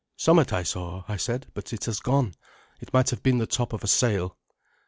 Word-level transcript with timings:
"Somewhat 0.17 0.51
I 0.51 0.63
saw," 0.63 1.03
I 1.07 1.15
said, 1.15 1.45
"but 1.53 1.73
it 1.73 1.85
has 1.85 1.99
gone. 1.99 2.33
It 2.79 2.91
might 2.91 3.11
have 3.11 3.21
been 3.21 3.37
the 3.37 3.45
top 3.45 3.71
of 3.71 3.83
a 3.83 3.87
sail." 3.87 4.35